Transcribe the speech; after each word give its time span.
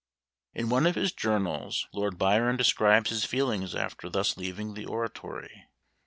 In 0.55 0.69
one 0.69 0.87
of 0.87 0.95
his 0.95 1.11
journals, 1.11 1.87
Lord 1.93 2.17
Byron 2.17 2.57
describes 2.57 3.11
his 3.11 3.23
feelings 3.23 3.75
after 3.75 4.09
thus 4.09 4.35
leaving 4.35 4.73
the 4.73 4.87
oratory. 4.87 5.67